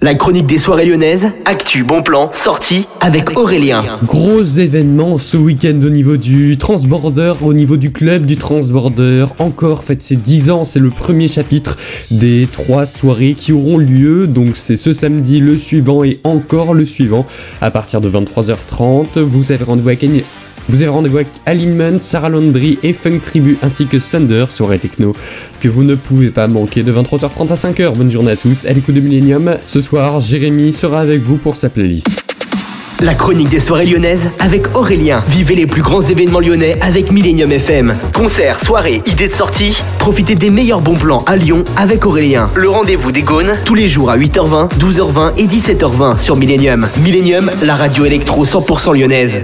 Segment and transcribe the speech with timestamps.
[0.00, 3.84] La chronique des soirées lyonnaises, actu, bon plan, sortie avec Aurélien.
[4.04, 9.26] Gros événement ce week-end au niveau du Transborder, au niveau du club du Transborder.
[9.40, 11.76] Encore, faites ses 10 ans, c'est le premier chapitre
[12.12, 14.28] des trois soirées qui auront lieu.
[14.28, 17.26] Donc c'est ce samedi, le suivant et encore le suivant.
[17.60, 20.04] À partir de 23h30, vous avez rendez-vous avec
[20.68, 25.14] vous avez rendez-vous avec Alignment, Sarah Landry et Funk Tribu ainsi que Thunder, soirée techno
[25.60, 27.96] que vous ne pouvez pas manquer de 23h30 à 5h.
[27.96, 29.56] Bonne journée à tous, à l'écoute de Millennium.
[29.66, 32.22] Ce soir, Jérémy sera avec vous pour sa playlist.
[33.00, 35.22] La chronique des soirées lyonnaises avec Aurélien.
[35.28, 37.94] Vivez les plus grands événements lyonnais avec Millennium FM.
[38.12, 39.80] Concerts, soirées, idées de sortie.
[40.00, 42.50] Profitez des meilleurs bons plans à Lyon avec Aurélien.
[42.56, 46.88] Le rendez-vous des Gaunes tous les jours à 8h20, 12h20 et 17h20 sur Millennium.
[47.04, 49.42] Millennium, la radio électro 100% lyonnaise.